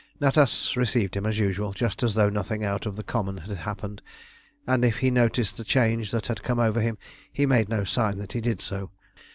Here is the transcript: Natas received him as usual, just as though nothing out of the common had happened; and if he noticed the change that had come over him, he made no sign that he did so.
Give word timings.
Natas 0.19 0.75
received 0.75 1.15
him 1.15 1.27
as 1.27 1.37
usual, 1.37 1.73
just 1.73 2.01
as 2.01 2.15
though 2.15 2.27
nothing 2.31 2.63
out 2.63 2.87
of 2.87 2.95
the 2.95 3.03
common 3.03 3.37
had 3.37 3.55
happened; 3.55 4.01
and 4.65 4.83
if 4.83 4.97
he 4.97 5.11
noticed 5.11 5.57
the 5.57 5.63
change 5.63 6.09
that 6.09 6.25
had 6.25 6.41
come 6.41 6.57
over 6.57 6.81
him, 6.81 6.97
he 7.31 7.45
made 7.45 7.69
no 7.69 7.83
sign 7.83 8.17
that 8.17 8.33
he 8.33 8.41
did 8.41 8.61
so. 8.61 8.89